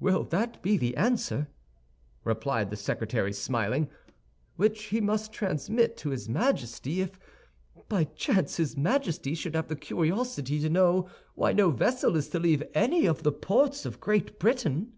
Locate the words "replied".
2.24-2.70